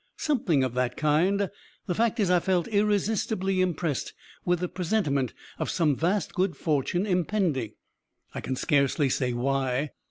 "Something 0.17 0.63
of 0.63 0.73
that 0.73 0.97
kind. 0.97 1.51
The 1.85 1.93
fact 1.93 2.19
is, 2.19 2.31
I 2.31 2.39
felt 2.39 2.67
irresistibly 2.69 3.61
impressed 3.61 4.13
with 4.43 4.63
a 4.63 4.67
presentiment 4.67 5.35
of 5.59 5.69
some 5.69 5.95
vast 5.95 6.33
good 6.33 6.57
fortune 6.57 7.05
impending. 7.05 7.73
I 8.33 8.41
can 8.41 8.55
scarcely 8.55 9.09
say 9.11 9.31
why. 9.33 9.91